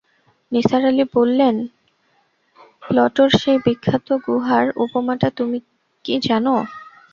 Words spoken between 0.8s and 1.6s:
আলি বললেন,